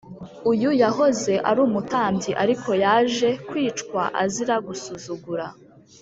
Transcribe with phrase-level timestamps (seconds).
[0.51, 5.45] uyu yahoze arumutambyi ariko yaje kwicwa azira gusuzugura